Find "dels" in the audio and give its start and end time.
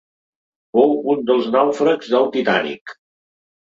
1.29-1.51